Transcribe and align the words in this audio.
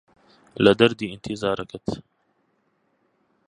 لە 0.63 0.71
دەردی 0.79 1.09
ئینتیزارەکەت 1.11 1.87